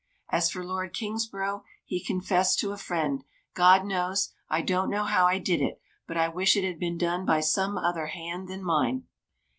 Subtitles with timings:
[0.31, 5.27] As for Lord Kingsborough, he confessed to a friend: "God knows, I don't know how
[5.27, 8.63] I did it; but I wish it had been done by some other hand than
[8.63, 9.03] mine!"